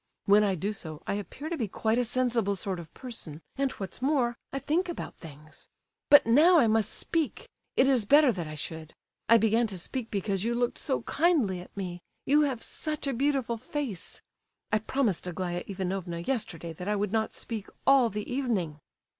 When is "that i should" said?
8.31-8.95